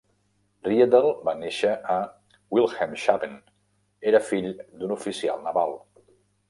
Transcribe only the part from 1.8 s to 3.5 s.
a Wilhelmshaven,